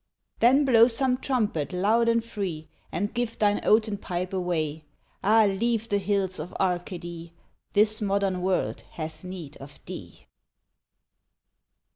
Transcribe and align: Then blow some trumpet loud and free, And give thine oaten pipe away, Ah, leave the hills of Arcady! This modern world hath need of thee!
Then 0.39 0.65
blow 0.65 0.87
some 0.87 1.15
trumpet 1.17 1.71
loud 1.71 2.09
and 2.09 2.23
free, 2.23 2.67
And 2.91 3.13
give 3.13 3.37
thine 3.37 3.61
oaten 3.63 3.99
pipe 3.99 4.33
away, 4.33 4.85
Ah, 5.23 5.43
leave 5.45 5.89
the 5.89 5.99
hills 5.99 6.39
of 6.39 6.55
Arcady! 6.59 7.33
This 7.73 8.01
modern 8.01 8.41
world 8.41 8.81
hath 8.93 9.23
need 9.23 9.57
of 9.57 9.79
thee! 9.85 10.25